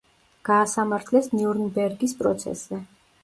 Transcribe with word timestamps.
გაასამართლეს 0.47 1.29
ნიურნბერგის 1.35 2.17
პროცესზე. 2.23 2.81